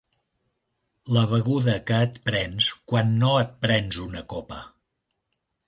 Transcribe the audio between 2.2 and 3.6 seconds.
prens quan no et